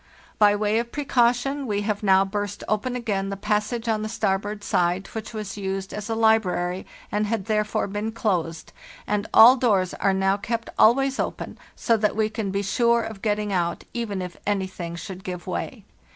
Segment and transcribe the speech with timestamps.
[0.39, 4.63] "By way of precaution we have now burst open again the passage on the starboard
[4.63, 8.73] side which was used as a library and had therefore been closed,
[9.05, 13.21] and all doors are now kept always open, so that we can be sure of
[13.21, 15.83] getting out, even if anything should give way.